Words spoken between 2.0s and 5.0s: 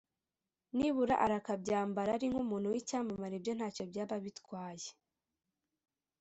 ari nk’umuntu w’icyamamare byo ntacyo byaba bitwaye